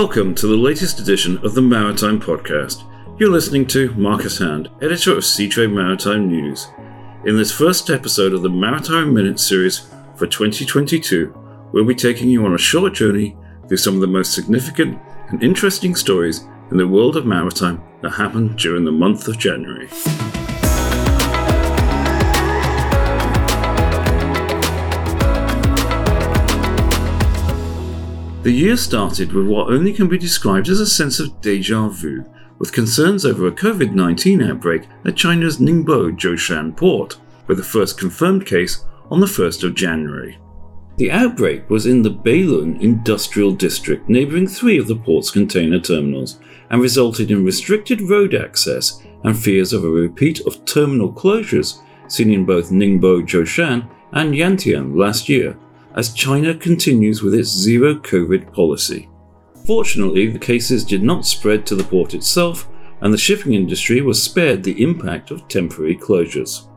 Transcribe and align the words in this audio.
Welcome 0.00 0.34
to 0.36 0.46
the 0.46 0.56
latest 0.56 0.98
edition 0.98 1.36
of 1.44 1.52
the 1.52 1.60
Maritime 1.60 2.18
Podcast. 2.18 2.84
You're 3.20 3.28
listening 3.28 3.66
to 3.66 3.92
Marcus 3.92 4.38
Hand, 4.38 4.70
editor 4.80 5.12
of 5.12 5.24
Seatrade 5.24 5.74
Maritime 5.74 6.26
News. 6.26 6.68
In 7.26 7.36
this 7.36 7.52
first 7.52 7.90
episode 7.90 8.32
of 8.32 8.40
the 8.40 8.48
Maritime 8.48 9.12
Minute 9.12 9.38
series 9.38 9.90
for 10.16 10.26
2022, 10.26 11.34
we'll 11.74 11.84
be 11.84 11.94
taking 11.94 12.30
you 12.30 12.46
on 12.46 12.54
a 12.54 12.58
short 12.58 12.94
journey 12.94 13.36
through 13.68 13.76
some 13.76 13.94
of 13.94 14.00
the 14.00 14.06
most 14.06 14.32
significant 14.32 14.98
and 15.28 15.42
interesting 15.42 15.94
stories 15.94 16.46
in 16.70 16.78
the 16.78 16.88
world 16.88 17.18
of 17.18 17.26
maritime 17.26 17.82
that 18.00 18.12
happened 18.12 18.56
during 18.56 18.86
the 18.86 18.90
month 18.90 19.28
of 19.28 19.36
January. 19.38 19.90
The 28.42 28.50
year 28.50 28.78
started 28.78 29.34
with 29.34 29.46
what 29.46 29.68
only 29.68 29.92
can 29.92 30.08
be 30.08 30.16
described 30.16 30.70
as 30.70 30.80
a 30.80 30.86
sense 30.86 31.20
of 31.20 31.42
deja 31.42 31.88
vu, 31.88 32.24
with 32.58 32.72
concerns 32.72 33.26
over 33.26 33.46
a 33.46 33.52
COVID 33.52 33.92
19 33.92 34.42
outbreak 34.42 34.88
at 35.04 35.14
China's 35.14 35.58
Ningbo 35.58 36.18
Zhoushan 36.18 36.74
port, 36.74 37.18
with 37.46 37.58
the 37.58 37.62
first 37.62 37.98
confirmed 37.98 38.46
case 38.46 38.86
on 39.10 39.20
the 39.20 39.26
1st 39.26 39.64
of 39.64 39.74
January. 39.74 40.38
The 40.96 41.10
outbreak 41.10 41.68
was 41.68 41.84
in 41.84 42.00
the 42.00 42.10
Beilun 42.10 42.80
industrial 42.80 43.52
district, 43.52 44.08
neighbouring 44.08 44.46
three 44.46 44.78
of 44.78 44.88
the 44.88 44.96
port's 44.96 45.30
container 45.30 45.78
terminals, 45.78 46.40
and 46.70 46.80
resulted 46.80 47.30
in 47.30 47.44
restricted 47.44 48.00
road 48.00 48.34
access 48.34 49.02
and 49.22 49.38
fears 49.38 49.74
of 49.74 49.84
a 49.84 49.88
repeat 49.88 50.40
of 50.46 50.64
terminal 50.64 51.12
closures 51.12 51.82
seen 52.08 52.32
in 52.32 52.46
both 52.46 52.70
Ningbo 52.70 53.20
Zhoushan 53.20 53.86
and 54.12 54.32
Yantian 54.32 54.96
last 54.96 55.28
year, 55.28 55.58
as 55.94 56.14
China 56.14 56.54
continues 56.54 57.22
with 57.22 57.34
its 57.34 57.48
zero 57.48 57.94
COVID 57.94 58.52
policy. 58.52 59.08
Fortunately, 59.66 60.26
the 60.26 60.38
cases 60.38 60.84
did 60.84 61.02
not 61.02 61.26
spread 61.26 61.66
to 61.66 61.74
the 61.74 61.84
port 61.84 62.14
itself, 62.14 62.68
and 63.00 63.12
the 63.12 63.18
shipping 63.18 63.54
industry 63.54 64.00
was 64.00 64.22
spared 64.22 64.62
the 64.62 64.82
impact 64.82 65.30
of 65.30 65.46
temporary 65.48 65.96
closures. 65.96 66.68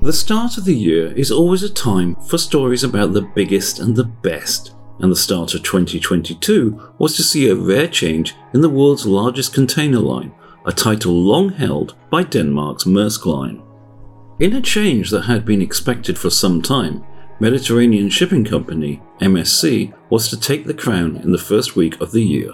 The 0.00 0.12
start 0.12 0.58
of 0.58 0.64
the 0.64 0.74
year 0.74 1.12
is 1.12 1.30
always 1.30 1.62
a 1.62 1.72
time 1.72 2.16
for 2.26 2.36
stories 2.36 2.82
about 2.82 3.12
the 3.12 3.30
biggest 3.34 3.78
and 3.78 3.94
the 3.94 4.04
best, 4.04 4.74
and 4.98 5.12
the 5.12 5.16
start 5.16 5.54
of 5.54 5.62
2022 5.62 6.94
was 6.98 7.16
to 7.16 7.22
see 7.22 7.48
a 7.48 7.54
rare 7.54 7.88
change 7.88 8.34
in 8.52 8.60
the 8.60 8.68
world's 8.68 9.06
largest 9.06 9.54
container 9.54 10.00
line, 10.00 10.34
a 10.66 10.72
title 10.72 11.12
long 11.12 11.50
held 11.50 11.94
by 12.10 12.22
Denmark's 12.24 12.84
Maersk 12.84 13.26
Line. 13.26 13.62
In 14.40 14.54
a 14.54 14.60
change 14.60 15.10
that 15.10 15.22
had 15.22 15.44
been 15.44 15.62
expected 15.62 16.18
for 16.18 16.30
some 16.30 16.62
time, 16.62 17.04
Mediterranean 17.42 18.08
Shipping 18.08 18.44
Company, 18.44 19.02
MSC, 19.20 19.92
was 20.10 20.28
to 20.28 20.38
take 20.38 20.64
the 20.64 20.72
crown 20.72 21.16
in 21.16 21.32
the 21.32 21.38
first 21.38 21.74
week 21.74 22.00
of 22.00 22.12
the 22.12 22.22
year. 22.22 22.52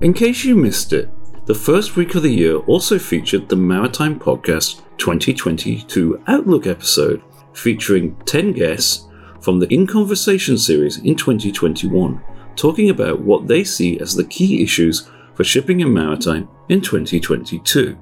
In 0.00 0.12
case 0.12 0.44
you 0.44 0.56
missed 0.56 0.92
it, 0.92 1.08
the 1.46 1.54
first 1.54 1.96
week 1.96 2.14
of 2.14 2.22
the 2.22 2.30
year 2.30 2.56
also 2.56 2.98
featured 2.98 3.48
the 3.48 3.56
Maritime 3.56 4.18
Podcast 4.18 4.82
2022 4.98 6.22
Outlook 6.28 6.66
episode, 6.66 7.22
featuring 7.52 8.16
10 8.24 8.52
guests 8.52 9.08
from 9.40 9.58
the 9.58 9.72
In 9.74 9.86
Conversation 9.86 10.56
series 10.56 10.98
in 10.98 11.16
2021, 11.16 12.22
talking 12.54 12.90
about 12.90 13.20
what 13.20 13.48
they 13.48 13.64
see 13.64 13.98
as 13.98 14.14
the 14.14 14.24
key 14.24 14.62
issues 14.62 15.10
for 15.34 15.44
shipping 15.44 15.82
and 15.82 15.92
maritime 15.92 16.48
in 16.72 16.80
2022. 16.80 17.98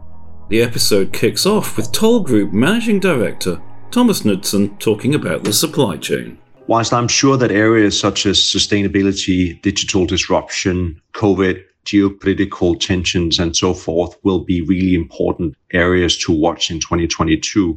The 0.48 0.62
episode 0.62 1.12
kicks 1.12 1.44
off 1.44 1.76
with 1.76 1.90
Toll 1.90 2.20
Group 2.20 2.52
Managing 2.52 3.00
Director 3.00 3.60
Thomas 3.90 4.24
Knudsen 4.24 4.78
talking 4.78 5.16
about 5.16 5.42
the 5.42 5.52
supply 5.52 5.96
chain. 5.96 6.38
Whilst 6.68 6.92
I'm 6.92 7.08
sure 7.08 7.36
that 7.36 7.50
areas 7.50 7.98
such 7.98 8.26
as 8.26 8.38
sustainability, 8.38 9.60
digital 9.62 10.06
disruption, 10.06 11.02
COVID, 11.14 11.64
geopolitical 11.84 12.78
tensions, 12.78 13.40
and 13.40 13.56
so 13.56 13.74
forth 13.74 14.16
will 14.22 14.44
be 14.44 14.60
really 14.60 14.94
important 14.94 15.56
areas 15.72 16.16
to 16.18 16.32
watch 16.32 16.70
in 16.70 16.78
2022, 16.78 17.76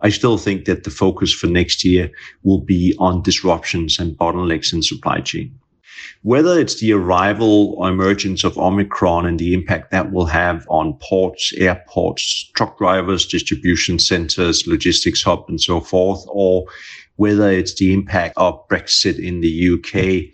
I 0.00 0.08
still 0.08 0.38
think 0.38 0.64
that 0.64 0.82
the 0.82 0.90
focus 0.90 1.32
for 1.32 1.46
next 1.46 1.84
year 1.84 2.10
will 2.42 2.60
be 2.60 2.96
on 2.98 3.22
disruptions 3.22 4.00
and 4.00 4.18
bottlenecks 4.18 4.72
in 4.72 4.82
supply 4.82 5.20
chain 5.20 5.56
whether 6.22 6.58
it's 6.58 6.80
the 6.80 6.92
arrival 6.92 7.74
or 7.76 7.88
emergence 7.88 8.44
of 8.44 8.56
Omicron 8.58 9.26
and 9.26 9.38
the 9.38 9.54
impact 9.54 9.90
that 9.90 10.12
will 10.12 10.26
have 10.26 10.66
on 10.68 10.94
ports, 11.00 11.52
airports, 11.56 12.50
truck 12.54 12.78
drivers, 12.78 13.26
distribution 13.26 13.98
centers, 13.98 14.66
logistics 14.66 15.22
hub, 15.22 15.44
and 15.48 15.60
so 15.60 15.80
forth, 15.80 16.24
or 16.28 16.64
whether 17.16 17.50
it's 17.50 17.74
the 17.74 17.92
impact 17.92 18.34
of 18.36 18.66
Brexit 18.68 19.18
in 19.18 19.40
the 19.40 19.74
UK 19.74 20.32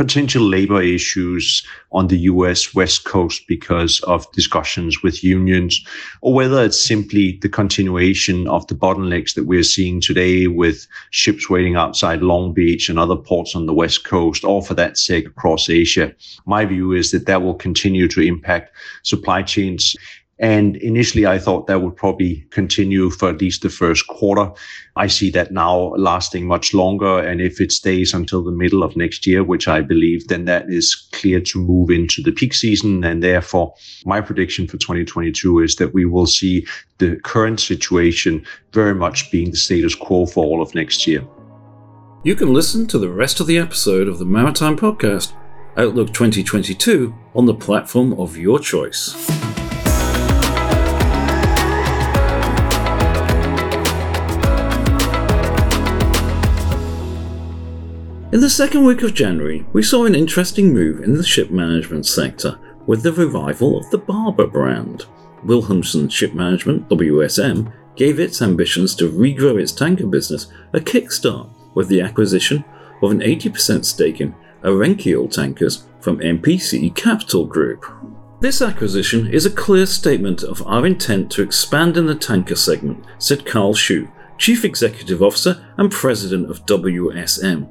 potential 0.00 0.42
labor 0.42 0.80
issues 0.80 1.62
on 1.92 2.06
the 2.06 2.20
US 2.20 2.74
West 2.74 3.04
Coast 3.04 3.42
because 3.46 4.00
of 4.04 4.32
discussions 4.32 5.02
with 5.02 5.22
unions, 5.22 5.78
or 6.22 6.32
whether 6.32 6.64
it's 6.64 6.82
simply 6.82 7.38
the 7.42 7.50
continuation 7.50 8.48
of 8.48 8.66
the 8.68 8.74
bottlenecks 8.74 9.34
that 9.34 9.44
we're 9.44 9.62
seeing 9.62 10.00
today 10.00 10.46
with 10.46 10.86
ships 11.10 11.50
waiting 11.50 11.76
outside 11.76 12.22
Long 12.22 12.54
Beach 12.54 12.88
and 12.88 12.98
other 12.98 13.14
ports 13.14 13.54
on 13.54 13.66
the 13.66 13.74
West 13.74 14.04
Coast, 14.04 14.42
or 14.42 14.62
for 14.62 14.72
that 14.72 14.96
sake 14.96 15.26
across 15.26 15.68
Asia. 15.68 16.14
My 16.46 16.64
view 16.64 16.92
is 16.92 17.10
that 17.10 17.26
that 17.26 17.42
will 17.42 17.52
continue 17.52 18.08
to 18.08 18.22
impact 18.22 18.74
supply 19.02 19.42
chains 19.42 19.94
and 20.40 20.76
initially, 20.76 21.26
I 21.26 21.38
thought 21.38 21.66
that 21.66 21.82
would 21.82 21.96
probably 21.96 22.46
continue 22.48 23.10
for 23.10 23.28
at 23.28 23.42
least 23.42 23.60
the 23.60 23.68
first 23.68 24.06
quarter. 24.06 24.50
I 24.96 25.06
see 25.06 25.30
that 25.32 25.52
now 25.52 25.92
lasting 25.98 26.46
much 26.46 26.72
longer. 26.72 27.18
And 27.18 27.42
if 27.42 27.60
it 27.60 27.70
stays 27.70 28.14
until 28.14 28.42
the 28.42 28.50
middle 28.50 28.82
of 28.82 28.96
next 28.96 29.26
year, 29.26 29.44
which 29.44 29.68
I 29.68 29.82
believe, 29.82 30.28
then 30.28 30.46
that 30.46 30.64
is 30.70 30.94
clear 31.12 31.42
to 31.42 31.62
move 31.62 31.90
into 31.90 32.22
the 32.22 32.32
peak 32.32 32.54
season. 32.54 33.04
And 33.04 33.22
therefore, 33.22 33.74
my 34.06 34.22
prediction 34.22 34.66
for 34.66 34.78
2022 34.78 35.58
is 35.58 35.76
that 35.76 35.92
we 35.92 36.06
will 36.06 36.26
see 36.26 36.66
the 36.96 37.16
current 37.16 37.60
situation 37.60 38.42
very 38.72 38.94
much 38.94 39.30
being 39.30 39.50
the 39.50 39.58
status 39.58 39.94
quo 39.94 40.24
for 40.24 40.42
all 40.42 40.62
of 40.62 40.74
next 40.74 41.06
year. 41.06 41.22
You 42.24 42.34
can 42.34 42.54
listen 42.54 42.86
to 42.86 42.98
the 42.98 43.10
rest 43.10 43.40
of 43.40 43.46
the 43.46 43.58
episode 43.58 44.08
of 44.08 44.18
the 44.18 44.24
Maritime 44.24 44.78
Podcast, 44.78 45.34
Outlook 45.76 46.14
2022, 46.14 47.14
on 47.34 47.44
the 47.44 47.54
platform 47.54 48.14
of 48.14 48.38
your 48.38 48.58
choice. 48.58 49.49
In 58.32 58.40
the 58.40 58.48
second 58.48 58.84
week 58.84 59.02
of 59.02 59.12
January, 59.12 59.66
we 59.72 59.82
saw 59.82 60.04
an 60.04 60.14
interesting 60.14 60.72
move 60.72 61.02
in 61.02 61.14
the 61.14 61.24
ship 61.24 61.50
management 61.50 62.06
sector 62.06 62.60
with 62.86 63.02
the 63.02 63.12
revival 63.12 63.76
of 63.76 63.90
the 63.90 63.98
Barber 63.98 64.46
brand. 64.46 65.06
Wilhelmsen 65.44 66.08
Ship 66.08 66.32
Management, 66.32 66.88
WSM, 66.88 67.72
gave 67.96 68.20
its 68.20 68.40
ambitions 68.40 68.94
to 68.94 69.10
regrow 69.10 69.60
its 69.60 69.72
tanker 69.72 70.06
business 70.06 70.46
a 70.72 70.78
kickstart 70.78 71.50
with 71.74 71.88
the 71.88 72.00
acquisition 72.00 72.64
of 73.02 73.10
an 73.10 73.18
80% 73.18 73.84
stake 73.84 74.20
in 74.20 74.32
Ahrenkiel 74.62 75.28
Tankers 75.28 75.88
from 75.98 76.20
MPC 76.20 76.94
Capital 76.94 77.46
Group. 77.46 77.84
This 78.38 78.62
acquisition 78.62 79.26
is 79.26 79.44
a 79.44 79.50
clear 79.50 79.86
statement 79.86 80.44
of 80.44 80.64
our 80.68 80.86
intent 80.86 81.32
to 81.32 81.42
expand 81.42 81.96
in 81.96 82.06
the 82.06 82.14
tanker 82.14 82.54
segment, 82.54 83.04
said 83.18 83.44
Carl 83.44 83.74
Schou, 83.74 84.08
Chief 84.38 84.64
Executive 84.64 85.20
Officer 85.20 85.66
and 85.76 85.90
President 85.90 86.48
of 86.48 86.64
WSM. 86.66 87.68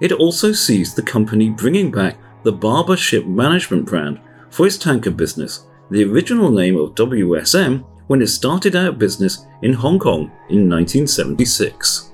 It 0.00 0.12
also 0.12 0.52
sees 0.52 0.94
the 0.94 1.02
company 1.02 1.50
bringing 1.50 1.90
back 1.90 2.18
the 2.42 2.52
Barber 2.52 2.96
Ship 2.96 3.24
Management 3.24 3.86
brand 3.86 4.20
for 4.50 4.66
its 4.66 4.76
tanker 4.76 5.10
business, 5.10 5.66
the 5.90 6.04
original 6.04 6.50
name 6.50 6.76
of 6.76 6.94
WSM 6.94 7.84
when 8.06 8.22
it 8.22 8.28
started 8.28 8.76
out 8.76 8.98
business 8.98 9.46
in 9.62 9.72
Hong 9.72 9.98
Kong 9.98 10.30
in 10.48 10.68
1976. 10.68 12.12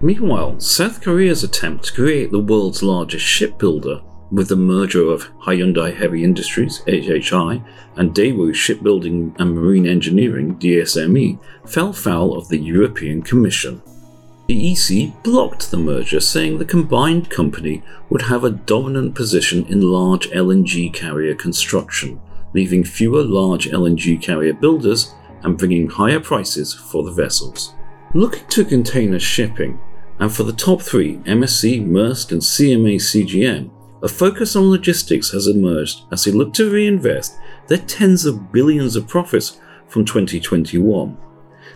Meanwhile, 0.00 0.60
South 0.60 1.00
Korea's 1.00 1.42
attempt 1.42 1.86
to 1.86 1.92
create 1.92 2.30
the 2.30 2.38
world's 2.38 2.82
largest 2.82 3.24
shipbuilder 3.24 4.02
with 4.30 4.48
the 4.48 4.56
merger 4.56 5.10
of 5.10 5.28
Hyundai 5.38 5.96
Heavy 5.96 6.22
Industries 6.22 6.82
HHI 6.86 7.64
and 7.96 8.14
Daewoo 8.14 8.54
Shipbuilding 8.54 9.34
and 9.38 9.54
Marine 9.54 9.86
Engineering 9.86 10.56
DSME 10.56 11.40
fell 11.66 11.92
foul 11.92 12.36
of 12.36 12.48
the 12.48 12.58
European 12.58 13.22
Commission. 13.22 13.82
The 14.48 14.72
EC 14.72 15.22
blocked 15.22 15.70
the 15.70 15.76
merger, 15.76 16.20
saying 16.20 16.56
the 16.56 16.64
combined 16.64 17.28
company 17.28 17.82
would 18.08 18.22
have 18.22 18.44
a 18.44 18.50
dominant 18.50 19.14
position 19.14 19.66
in 19.66 19.82
large 19.82 20.30
LNG 20.30 20.90
carrier 20.94 21.34
construction, 21.34 22.18
leaving 22.54 22.82
fewer 22.82 23.22
large 23.22 23.68
LNG 23.68 24.22
carrier 24.22 24.54
builders 24.54 25.14
and 25.42 25.58
bringing 25.58 25.86
higher 25.86 26.18
prices 26.18 26.72
for 26.72 27.02
the 27.04 27.12
vessels. 27.12 27.74
Looking 28.14 28.46
to 28.46 28.64
container 28.64 29.18
shipping, 29.18 29.78
and 30.18 30.32
for 30.32 30.44
the 30.44 30.54
top 30.54 30.80
three, 30.80 31.18
MSC, 31.18 31.86
Maersk, 31.86 32.32
and 32.32 32.40
CMA 32.40 32.96
CGM, 32.96 33.70
a 34.02 34.08
focus 34.08 34.56
on 34.56 34.70
logistics 34.70 35.30
has 35.32 35.46
emerged 35.46 36.04
as 36.10 36.24
they 36.24 36.30
look 36.30 36.54
to 36.54 36.70
reinvest 36.70 37.36
their 37.66 37.76
tens 37.76 38.24
of 38.24 38.50
billions 38.50 38.96
of 38.96 39.08
profits 39.08 39.60
from 39.88 40.06
2021. 40.06 41.18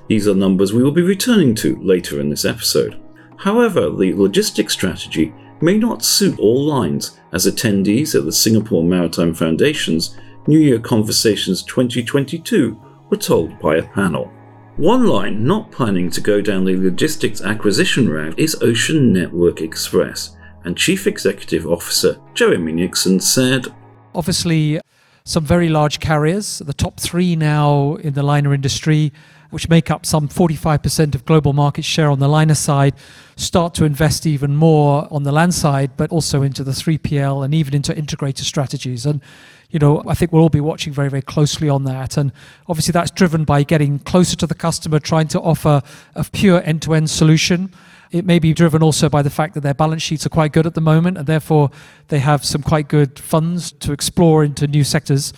These 0.08 0.28
are 0.28 0.34
numbers 0.34 0.72
we 0.72 0.82
will 0.82 0.90
be 0.90 1.02
returning 1.02 1.54
to 1.56 1.76
later 1.82 2.20
in 2.20 2.28
this 2.28 2.44
episode. 2.44 3.00
However, 3.38 3.90
the 3.90 4.14
logistics 4.14 4.72
strategy 4.72 5.32
may 5.60 5.78
not 5.78 6.04
suit 6.04 6.38
all 6.38 6.64
lines, 6.64 7.19
as 7.32 7.46
attendees 7.46 8.14
at 8.14 8.25
the 8.25 8.32
Singapore 8.32 8.82
Maritime 8.82 9.34
Foundation's 9.34 10.16
New 10.46 10.58
Year 10.58 10.78
Conversations 10.78 11.62
2022 11.62 12.81
were 13.10 13.16
told 13.16 13.58
by 13.60 13.76
a 13.76 13.82
panel. 13.82 14.31
One 14.76 15.06
line 15.06 15.44
not 15.44 15.70
planning 15.70 16.10
to 16.10 16.20
go 16.20 16.40
down 16.40 16.64
the 16.64 16.76
logistics 16.76 17.43
acquisition 17.43 18.08
route 18.08 18.38
is 18.38 18.60
Ocean 18.62 19.12
Network 19.12 19.60
Express, 19.60 20.37
and 20.64 20.76
Chief 20.76 21.06
Executive 21.06 21.66
Officer 21.66 22.19
Jeremy 22.34 22.72
Nixon 22.72 23.20
said 23.20 23.66
Obviously, 24.14 24.81
some 25.25 25.44
very 25.44 25.69
large 25.69 26.00
carriers, 26.00 26.58
the 26.58 26.72
top 26.72 26.99
three 26.99 27.37
now 27.37 27.94
in 27.96 28.14
the 28.14 28.22
liner 28.22 28.52
industry, 28.52 29.12
which 29.52 29.69
make 29.69 29.90
up 29.90 30.06
some 30.06 30.28
45% 30.28 31.14
of 31.14 31.26
global 31.26 31.52
market 31.52 31.84
share 31.84 32.10
on 32.10 32.20
the 32.20 32.28
liner 32.28 32.54
side, 32.54 32.94
start 33.37 33.75
to 33.75 33.84
invest 33.84 34.26
even 34.26 34.56
more 34.56 35.06
on 35.10 35.25
the 35.25 35.31
land 35.31 35.52
side, 35.52 35.90
but 35.99 36.10
also 36.10 36.40
into 36.40 36.64
the 36.64 36.70
3PL 36.70 37.44
and 37.44 37.54
even 37.54 37.75
into 37.75 37.94
integrated 37.96 38.46
strategies. 38.46 39.04
And, 39.04 39.20
you 39.69 39.78
know, 39.78 40.02
I 40.08 40.14
think 40.14 40.32
we'll 40.32 40.40
all 40.40 40.49
be 40.49 40.62
watching 40.62 40.94
very, 40.94 41.10
very 41.10 41.20
closely 41.20 41.69
on 41.69 41.84
that. 41.84 42.16
And 42.16 42.32
obviously, 42.66 42.93
that's 42.93 43.10
driven 43.10 43.44
by 43.44 43.62
getting 43.62 43.99
closer 43.99 44.37
to 44.37 44.46
the 44.46 44.54
customer, 44.54 44.99
trying 44.99 45.28
to 45.28 45.40
offer 45.40 45.82
a 46.14 46.25
pure 46.25 46.62
end 46.64 46.81
to 46.82 46.94
end 46.94 47.10
solution. 47.10 47.70
It 48.10 48.25
may 48.25 48.38
be 48.38 48.54
driven 48.54 48.82
also 48.82 49.10
by 49.10 49.20
the 49.20 49.31
fact 49.31 49.52
that 49.52 49.60
their 49.60 49.75
balance 49.75 50.02
sheets 50.02 50.25
are 50.25 50.31
quite 50.31 50.52
good 50.52 50.66
at 50.66 50.72
the 50.72 50.81
moment, 50.81 51.19
and 51.19 51.26
therefore 51.26 51.70
they 52.08 52.20
have 52.20 52.43
some 52.43 52.62
quite 52.62 52.88
good 52.88 53.19
funds 53.19 53.72
to 53.72 53.93
explore 53.93 54.44
into 54.44 54.66
new 54.66 54.82
sectors. 54.84 55.34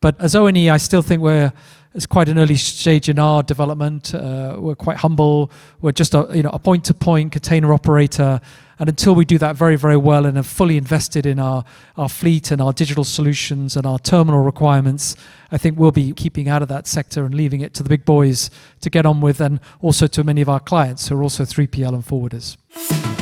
But 0.00 0.20
as 0.20 0.34
ONE, 0.34 0.68
I 0.68 0.78
still 0.78 1.02
think 1.02 1.22
we're 1.22 1.52
it's 1.94 2.06
quite 2.06 2.28
an 2.28 2.38
early 2.38 2.56
stage 2.56 3.08
in 3.08 3.18
our 3.18 3.42
development. 3.42 4.14
Uh, 4.14 4.56
we're 4.58 4.74
quite 4.74 4.98
humble. 4.98 5.50
We're 5.80 5.92
just 5.92 6.14
a 6.14 6.28
you 6.34 6.42
know 6.42 6.50
a 6.52 6.58
point-to-point 6.58 7.32
container 7.32 7.72
operator, 7.72 8.40
and 8.78 8.88
until 8.88 9.14
we 9.14 9.24
do 9.24 9.38
that 9.38 9.56
very 9.56 9.76
very 9.76 9.96
well 9.96 10.24
and 10.24 10.36
have 10.36 10.46
fully 10.46 10.76
invested 10.76 11.26
in 11.26 11.38
our 11.38 11.64
our 11.96 12.08
fleet 12.08 12.50
and 12.50 12.62
our 12.62 12.72
digital 12.72 13.04
solutions 13.04 13.76
and 13.76 13.86
our 13.86 13.98
terminal 13.98 14.42
requirements, 14.42 15.16
I 15.50 15.58
think 15.58 15.78
we'll 15.78 15.92
be 15.92 16.12
keeping 16.12 16.48
out 16.48 16.62
of 16.62 16.68
that 16.68 16.86
sector 16.86 17.24
and 17.24 17.34
leaving 17.34 17.60
it 17.60 17.74
to 17.74 17.82
the 17.82 17.88
big 17.88 18.04
boys 18.04 18.50
to 18.80 18.90
get 18.90 19.04
on 19.04 19.20
with, 19.20 19.40
and 19.40 19.60
also 19.80 20.06
to 20.06 20.24
many 20.24 20.40
of 20.40 20.48
our 20.48 20.60
clients 20.60 21.08
who 21.08 21.18
are 21.18 21.22
also 21.22 21.44
3PL 21.44 21.94
and 21.94 22.04
forwarders. 22.04 23.21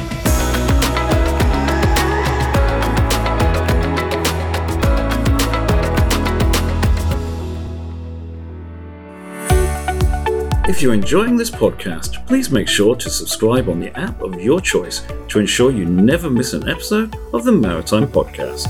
If 10.70 10.80
you're 10.80 10.94
enjoying 10.94 11.36
this 11.36 11.50
podcast, 11.50 12.24
please 12.28 12.52
make 12.52 12.68
sure 12.68 12.94
to 12.94 13.10
subscribe 13.10 13.68
on 13.68 13.80
the 13.80 13.92
app 13.98 14.22
of 14.22 14.40
your 14.40 14.60
choice 14.60 15.04
to 15.26 15.40
ensure 15.40 15.72
you 15.72 15.84
never 15.84 16.30
miss 16.30 16.52
an 16.52 16.68
episode 16.68 17.16
of 17.34 17.42
the 17.42 17.50
Maritime 17.50 18.06
Podcast. 18.06 18.68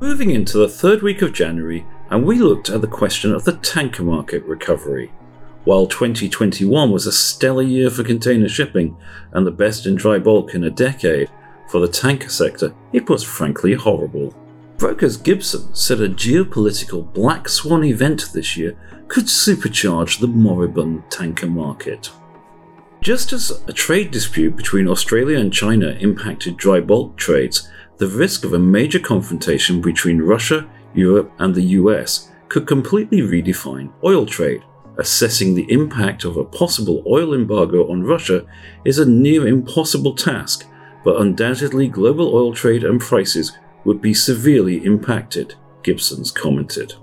Moving 0.00 0.32
into 0.32 0.58
the 0.58 0.68
third 0.68 1.00
week 1.00 1.22
of 1.22 1.32
January, 1.32 1.86
and 2.10 2.24
we 2.24 2.40
looked 2.40 2.70
at 2.70 2.80
the 2.80 2.88
question 2.88 3.32
of 3.32 3.44
the 3.44 3.52
tanker 3.58 4.02
market 4.02 4.42
recovery. 4.46 5.12
While 5.62 5.86
2021 5.86 6.90
was 6.90 7.06
a 7.06 7.12
stellar 7.12 7.62
year 7.62 7.88
for 7.88 8.02
container 8.02 8.48
shipping 8.48 8.96
and 9.30 9.46
the 9.46 9.52
best 9.52 9.86
in 9.86 9.94
dry 9.94 10.18
bulk 10.18 10.56
in 10.56 10.64
a 10.64 10.70
decade, 10.70 11.30
for 11.68 11.78
the 11.78 11.86
tanker 11.86 12.30
sector, 12.30 12.74
it 12.92 13.08
was 13.08 13.22
frankly 13.22 13.74
horrible. 13.74 14.34
Brokers 14.82 15.16
Gibson 15.16 15.72
said 15.76 16.00
a 16.00 16.08
geopolitical 16.08 17.12
black 17.14 17.48
swan 17.48 17.84
event 17.84 18.30
this 18.34 18.56
year 18.56 18.76
could 19.06 19.26
supercharge 19.26 20.18
the 20.18 20.26
moribund 20.26 21.08
tanker 21.08 21.46
market. 21.46 22.10
Just 23.00 23.32
as 23.32 23.62
a 23.68 23.72
trade 23.72 24.10
dispute 24.10 24.56
between 24.56 24.88
Australia 24.88 25.38
and 25.38 25.52
China 25.52 25.90
impacted 26.00 26.56
dry 26.56 26.80
bulk 26.80 27.16
trades, 27.16 27.70
the 27.98 28.08
risk 28.08 28.44
of 28.44 28.54
a 28.54 28.58
major 28.58 28.98
confrontation 28.98 29.80
between 29.80 30.20
Russia, 30.20 30.68
Europe, 30.94 31.30
and 31.38 31.54
the 31.54 31.78
US 31.78 32.32
could 32.48 32.66
completely 32.66 33.20
redefine 33.20 33.92
oil 34.02 34.26
trade. 34.26 34.64
Assessing 34.98 35.54
the 35.54 35.70
impact 35.70 36.24
of 36.24 36.36
a 36.36 36.44
possible 36.44 37.04
oil 37.06 37.34
embargo 37.34 37.88
on 37.88 38.02
Russia 38.02 38.44
is 38.84 38.98
a 38.98 39.08
near 39.08 39.46
impossible 39.46 40.16
task, 40.16 40.66
but 41.04 41.20
undoubtedly 41.20 41.86
global 41.86 42.34
oil 42.34 42.52
trade 42.52 42.82
and 42.82 43.00
prices 43.00 43.56
would 43.84 44.00
be 44.00 44.14
severely 44.14 44.84
impacted, 44.84 45.54
Gibson's 45.82 46.30
commented. 46.30 46.94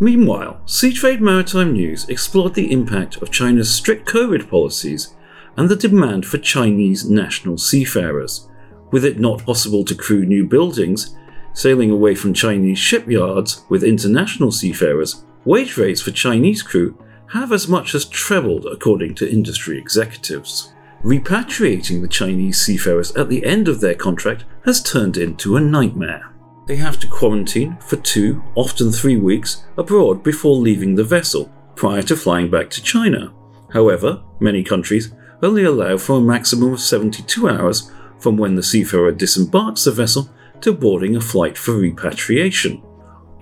Meanwhile, 0.00 0.60
Seatrade 0.64 1.20
Maritime 1.20 1.72
News 1.72 2.08
explored 2.08 2.54
the 2.54 2.70
impact 2.70 3.16
of 3.16 3.32
China's 3.32 3.74
strict 3.74 4.08
COVID 4.08 4.48
policies 4.48 5.14
and 5.56 5.68
the 5.68 5.76
demand 5.76 6.24
for 6.24 6.38
Chinese 6.38 7.08
national 7.10 7.58
seafarers. 7.58 8.48
With 8.92 9.04
it 9.04 9.18
not 9.18 9.44
possible 9.44 9.84
to 9.84 9.94
crew 9.94 10.24
new 10.24 10.46
buildings, 10.46 11.16
sailing 11.52 11.90
away 11.90 12.14
from 12.14 12.32
Chinese 12.32 12.78
shipyards 12.78 13.64
with 13.68 13.82
international 13.82 14.52
seafarers, 14.52 15.24
wage 15.44 15.76
rates 15.76 16.00
for 16.00 16.12
Chinese 16.12 16.62
crew 16.62 16.96
have 17.32 17.52
as 17.52 17.66
much 17.68 17.94
as 17.94 18.04
trebled, 18.04 18.66
according 18.66 19.14
to 19.16 19.30
industry 19.30 19.78
executives. 19.78 20.72
Repatriating 21.02 22.00
the 22.00 22.08
Chinese 22.08 22.60
seafarers 22.60 23.14
at 23.16 23.28
the 23.28 23.44
end 23.44 23.68
of 23.68 23.80
their 23.80 23.94
contract 23.94 24.44
has 24.68 24.82
turned 24.82 25.16
into 25.16 25.56
a 25.56 25.60
nightmare. 25.60 26.30
They 26.66 26.76
have 26.76 27.00
to 27.00 27.08
quarantine 27.08 27.78
for 27.80 27.96
two, 27.96 28.42
often 28.54 28.92
three 28.92 29.16
weeks 29.16 29.64
abroad 29.78 30.22
before 30.22 30.56
leaving 30.56 30.94
the 30.94 31.04
vessel, 31.04 31.50
prior 31.74 32.02
to 32.02 32.14
flying 32.14 32.50
back 32.50 32.68
to 32.70 32.82
China. 32.82 33.32
However, 33.72 34.22
many 34.40 34.62
countries 34.62 35.14
only 35.42 35.64
allow 35.64 35.96
for 35.96 36.18
a 36.18 36.20
maximum 36.20 36.74
of 36.74 36.80
72 36.80 37.48
hours 37.48 37.90
from 38.18 38.36
when 38.36 38.56
the 38.56 38.62
seafarer 38.62 39.10
disembarks 39.10 39.84
the 39.84 39.90
vessel 39.90 40.28
to 40.60 40.74
boarding 40.74 41.16
a 41.16 41.20
flight 41.22 41.56
for 41.56 41.72
repatriation. 41.72 42.82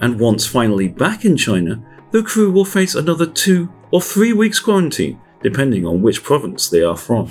And 0.00 0.20
once 0.20 0.46
finally 0.46 0.86
back 0.86 1.24
in 1.24 1.36
China, 1.36 1.84
the 2.12 2.22
crew 2.22 2.52
will 2.52 2.64
face 2.64 2.94
another 2.94 3.26
two 3.26 3.72
or 3.90 4.00
three 4.00 4.32
weeks 4.32 4.60
quarantine 4.60 5.20
depending 5.42 5.84
on 5.84 6.02
which 6.02 6.22
province 6.22 6.68
they 6.68 6.82
are 6.82 6.96
from. 6.96 7.28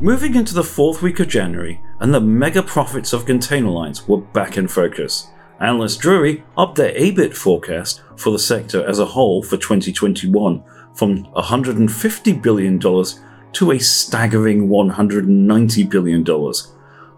Moving 0.00 0.36
into 0.36 0.54
the 0.54 0.62
fourth 0.62 1.02
week 1.02 1.18
of 1.18 1.26
January, 1.26 1.82
and 1.98 2.14
the 2.14 2.20
mega 2.20 2.62
profits 2.62 3.12
of 3.12 3.26
container 3.26 3.70
lines 3.70 4.06
were 4.06 4.20
back 4.20 4.56
in 4.56 4.68
focus. 4.68 5.26
Analyst 5.58 6.00
Drewry 6.00 6.44
upped 6.56 6.76
their 6.76 6.94
EBIT 6.94 7.34
forecast 7.34 8.00
for 8.14 8.30
the 8.30 8.38
sector 8.38 8.88
as 8.88 9.00
a 9.00 9.04
whole 9.04 9.42
for 9.42 9.56
2021 9.56 10.62
from 10.94 11.24
$150 11.24 12.40
billion 12.40 12.78
to 12.78 13.72
a 13.72 13.78
staggering 13.80 14.68
$190 14.68 15.90
billion, 15.90 16.24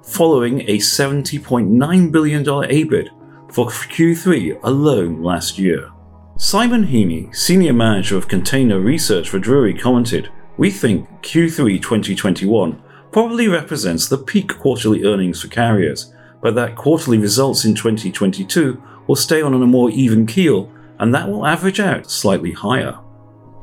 following 0.03 0.63
a 0.63 0.79
$70.9 0.79 2.11
billion 2.11 2.45
EBIT 2.45 3.09
for 3.53 3.67
Q3 3.67 4.59
alone 4.63 5.23
last 5.23 5.59
year. 5.59 5.91
Simon 6.39 6.87
Heaney, 6.87 7.37
Senior 7.37 7.75
Manager 7.75 8.17
of 8.17 8.27
Container 8.27 8.81
Research 8.81 9.29
for 9.29 9.39
Drewry, 9.39 9.79
commented, 9.79 10.31
We 10.61 10.71
think 10.71 11.09
Q3 11.23 11.81
2021 11.81 12.83
probably 13.13 13.49
represents 13.49 14.07
the 14.07 14.19
peak 14.19 14.59
quarterly 14.59 15.05
earnings 15.05 15.41
for 15.41 15.49
carriers, 15.49 16.13
but 16.43 16.55
that 16.55 16.77
quarterly 16.77 17.17
results 17.17 17.65
in 17.65 17.75
2022 17.75 18.79
will 19.07 19.17
stay 19.17 19.41
on 19.41 19.55
a 19.55 19.59
more 19.67 19.89
even 19.89 20.27
keel 20.27 20.71
and 20.99 21.15
that 21.15 21.31
will 21.31 21.47
average 21.47 21.81
out 21.81 22.11
slightly 22.11 22.53
higher. 22.53 22.99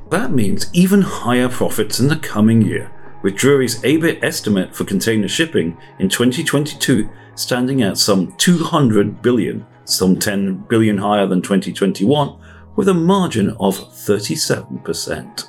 That 0.10 0.32
means 0.32 0.72
even 0.74 1.04
higher 1.04 1.48
profits 1.48 2.00
in 2.00 2.08
the 2.08 2.16
coming 2.16 2.64
year, 2.64 2.92
with 3.22 3.36
Drewry's 3.36 3.80
EBIT 3.84 4.24
estimate 4.24 4.76
for 4.76 4.84
container 4.84 5.28
shipping 5.28 5.78
in 6.00 6.10
2022 6.10 7.08
standing 7.36 7.84
at 7.84 8.00
some 8.00 8.36
200 8.38 9.22
billion, 9.22 9.68
some 9.86 10.18
10 10.18 10.66
billion 10.68 10.98
higher 10.98 11.28
than 11.28 11.44
2021, 11.44 12.40
with 12.76 12.90
a 12.90 12.94
margin 12.96 13.52
of 13.60 13.78
37%. 13.78 15.48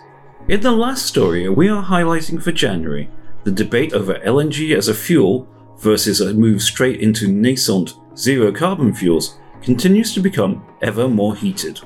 In 0.49 0.63
the 0.63 0.73
last 0.73 1.05
story 1.05 1.47
we 1.51 1.69
are 1.69 1.85
highlighting 1.85 2.43
for 2.43 2.53
January, 2.53 3.11
the 3.45 3.51
debate 3.51 3.93
over 3.93 4.15
LNG 4.15 4.75
as 4.75 4.89
a 4.89 4.95
fuel 4.95 5.47
versus 5.79 6.23
a 6.23 6.33
move 6.33 6.63
straight 6.63 7.01
into 7.01 7.29
nascent 7.29 7.93
zero 8.17 8.51
carbon 8.51 8.95
fuels 8.95 9.39
continues 9.61 10.15
to 10.15 10.21
become 10.21 10.65
ever 10.81 11.07
more 11.07 11.37
heated. 11.37 11.81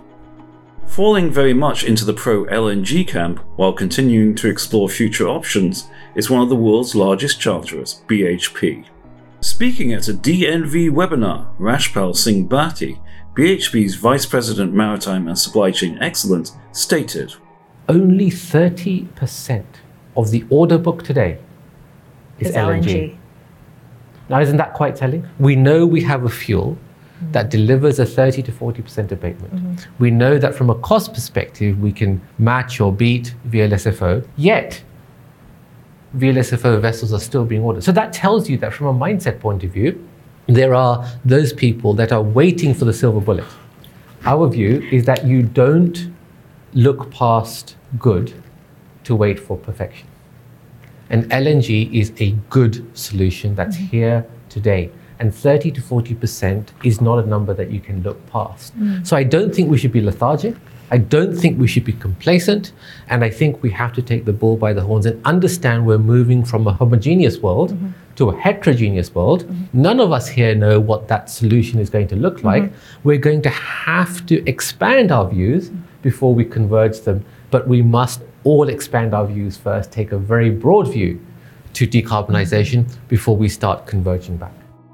Falling 0.86 1.28
very 1.28 1.52
much 1.52 1.82
into 1.82 2.04
the 2.04 2.12
pro 2.12 2.44
LNG 2.44 3.04
camp 3.08 3.40
while 3.56 3.72
continuing 3.72 4.36
to 4.36 4.48
explore 4.48 4.88
future 4.88 5.26
options 5.26 5.88
is 6.14 6.30
one 6.30 6.40
of 6.40 6.48
the 6.48 6.54
world's 6.54 6.94
largest 6.94 7.40
charterers, 7.40 8.04
BHP. 8.06 8.86
Speaking 9.40 9.92
at 9.92 10.06
a 10.06 10.12
DNV 10.14 10.88
webinar, 10.90 11.48
Rashpal 11.58 12.14
Singh 12.14 12.48
Bhatti, 12.48 13.00
BHP's 13.36 13.96
Vice 13.96 14.24
President 14.24 14.72
Maritime 14.72 15.26
and 15.26 15.36
Supply 15.36 15.72
Chain 15.72 15.98
Excellence, 16.00 16.56
stated 16.70 17.34
Only 17.92 18.30
30% 18.30 19.64
of 20.16 20.30
the 20.30 20.44
order 20.48 20.78
book 20.78 21.02
today 21.02 21.38
is 22.38 22.54
LNG. 22.54 22.84
LNG. 22.84 23.16
Now, 24.30 24.40
isn't 24.40 24.56
that 24.56 24.72
quite 24.72 24.96
telling? 24.96 25.28
We 25.38 25.56
know 25.56 25.84
we 25.84 26.00
have 26.02 26.24
a 26.24 26.28
fuel 26.30 26.70
mm-hmm. 26.70 27.32
that 27.32 27.50
delivers 27.50 27.98
a 27.98 28.06
30 28.06 28.42
to 28.44 28.52
40% 28.52 29.12
abatement. 29.12 29.54
Mm-hmm. 29.54 30.02
We 30.02 30.10
know 30.10 30.38
that 30.38 30.54
from 30.54 30.70
a 30.70 30.74
cost 30.76 31.12
perspective, 31.12 31.78
we 31.80 31.92
can 31.92 32.20
match 32.38 32.80
or 32.80 32.92
beat 32.92 33.34
VLSFO, 33.48 34.26
yet 34.36 34.82
VLSFO 36.16 36.80
vessels 36.80 37.12
are 37.12 37.20
still 37.20 37.44
being 37.44 37.62
ordered. 37.62 37.84
So 37.84 37.92
that 37.92 38.12
tells 38.12 38.48
you 38.48 38.56
that 38.58 38.72
from 38.72 38.86
a 38.86 38.94
mindset 38.94 39.38
point 39.40 39.64
of 39.64 39.70
view, 39.70 40.08
there 40.46 40.74
are 40.74 41.06
those 41.24 41.52
people 41.52 41.92
that 41.94 42.10
are 42.10 42.22
waiting 42.22 42.72
for 42.74 42.86
the 42.86 42.92
silver 42.92 43.20
bullet. 43.20 43.46
Our 44.24 44.48
view 44.48 44.88
is 44.90 45.04
that 45.04 45.26
you 45.26 45.42
don't 45.42 46.10
look 46.74 47.10
past 47.10 47.76
good 47.98 48.32
to 49.04 49.14
wait 49.14 49.38
for 49.38 49.56
perfection. 49.56 50.06
And 51.10 51.24
LNG 51.30 51.92
is 51.92 52.12
a 52.18 52.30
good 52.48 52.86
solution 52.96 53.54
that's 53.54 53.76
mm. 53.76 53.88
here 53.88 54.26
today. 54.48 54.90
And 55.18 55.32
30 55.32 55.70
to 55.72 55.80
40% 55.80 56.68
is 56.84 57.00
not 57.00 57.18
a 57.22 57.26
number 57.26 57.54
that 57.54 57.70
you 57.70 57.80
can 57.80 58.02
look 58.02 58.24
past. 58.26 58.78
Mm. 58.78 59.06
So 59.06 59.16
I 59.16 59.22
don't 59.22 59.54
think 59.54 59.70
we 59.70 59.78
should 59.78 59.92
be 59.92 60.00
lethargic. 60.00 60.56
I 60.90 60.98
don't 60.98 61.34
think 61.34 61.58
we 61.58 61.66
should 61.68 61.84
be 61.84 61.92
complacent. 61.92 62.72
And 63.08 63.24
I 63.24 63.30
think 63.30 63.62
we 63.62 63.70
have 63.70 63.92
to 63.94 64.02
take 64.02 64.24
the 64.24 64.32
bull 64.32 64.56
by 64.56 64.72
the 64.72 64.82
horns 64.82 65.06
and 65.06 65.24
understand 65.24 65.86
we're 65.86 65.98
moving 65.98 66.44
from 66.44 66.66
a 66.66 66.72
homogeneous 66.72 67.38
world 67.38 67.72
mm-hmm. 67.72 67.90
to 68.16 68.30
a 68.30 68.36
heterogeneous 68.36 69.14
world. 69.14 69.44
Mm-hmm. 69.44 69.82
None 69.82 70.00
of 70.00 70.12
us 70.12 70.28
here 70.28 70.54
know 70.54 70.80
what 70.80 71.08
that 71.08 71.30
solution 71.30 71.78
is 71.78 71.88
going 71.88 72.08
to 72.08 72.16
look 72.16 72.42
like. 72.42 72.64
Mm-hmm. 72.64 73.08
We're 73.08 73.18
going 73.18 73.42
to 73.42 73.50
have 73.50 74.26
to 74.26 74.46
expand 74.48 75.12
our 75.12 75.28
views 75.28 75.70
mm. 75.70 75.82
Before 76.02 76.34
we 76.34 76.44
converge 76.44 77.00
them. 77.00 77.24
But 77.50 77.66
we 77.66 77.80
must 77.82 78.22
all 78.44 78.68
expand 78.68 79.14
our 79.14 79.26
views 79.26 79.56
first, 79.56 79.92
take 79.92 80.12
a 80.12 80.18
very 80.18 80.50
broad 80.50 80.92
view 80.92 81.24
to 81.74 81.86
decarbonisation 81.86 82.86
before 83.08 83.36
we 83.36 83.48
start 83.48 83.86
converging 83.86 84.36
back. 84.36 84.52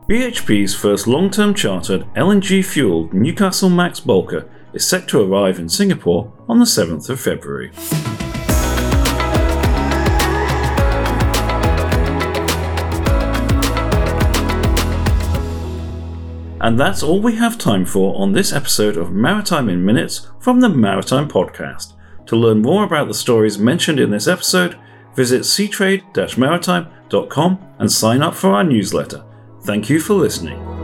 BHP's 0.09 0.75
first 0.75 1.07
long 1.07 1.31
term 1.31 1.55
chartered 1.55 2.03
LNG 2.15 2.65
fueled 2.65 3.12
Newcastlemax 3.12 4.03
Bulker 4.03 4.49
is 4.73 4.87
set 4.87 5.09
to 5.09 5.21
arrive 5.21 5.59
in 5.59 5.69
Singapore 5.69 6.33
on 6.49 6.59
the 6.59 6.65
7th 6.65 7.11
of 7.11 7.21
February. 7.21 7.73
And 16.69 16.79
that's 16.79 17.03
all 17.03 17.23
we 17.23 17.35
have 17.37 17.57
time 17.57 17.87
for 17.87 18.15
on 18.21 18.33
this 18.33 18.53
episode 18.53 18.99
of 18.99 19.11
Maritime 19.11 19.71
in 19.71 19.83
Minutes 19.83 20.29
from 20.39 20.61
the 20.61 20.69
Maritime 20.69 21.27
Podcast. 21.27 21.95
To 22.27 22.37
learn 22.37 22.61
more 22.61 22.85
about 22.85 23.09
the 23.09 23.15
stories 23.15 23.59
mentioned 23.59 23.99
in 23.99 24.11
this 24.11 24.29
episode, 24.29 24.79
visit 25.17 25.45
seatrade 25.45 26.37
maritime.com 26.37 27.59
and 27.79 27.91
sign 27.91 28.21
up 28.21 28.35
for 28.35 28.51
our 28.51 28.65
newsletter. 28.65 29.25
Thank 29.63 29.89
you 29.89 29.99
for 29.99 30.13
listening. 30.13 30.78